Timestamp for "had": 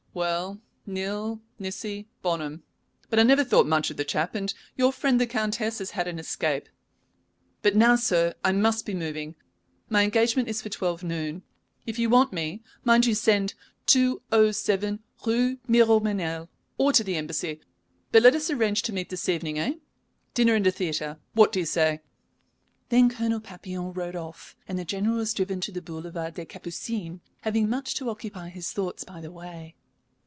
5.91-6.05